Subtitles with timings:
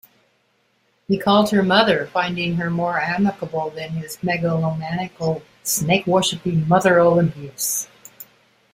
[1.07, 7.87] He called her "mother", finding her more amicable than his megalomaniacal snake-worshiping mother Olympias.